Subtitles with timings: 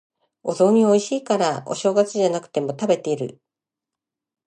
[0.41, 3.39] お雑煮美味しいから、お正月じゃなくても食べてる。